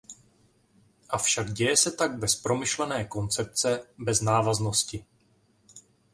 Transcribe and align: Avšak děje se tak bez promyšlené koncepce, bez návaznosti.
Avšak 1.09 1.53
děje 1.53 1.77
se 1.77 1.91
tak 1.91 2.17
bez 2.19 2.35
promyšlené 2.35 3.05
koncepce, 3.05 3.83
bez 3.97 4.21
návaznosti. 4.21 5.05